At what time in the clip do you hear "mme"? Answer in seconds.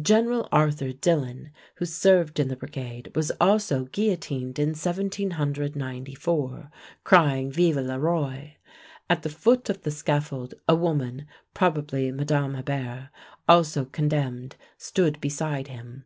12.12-12.54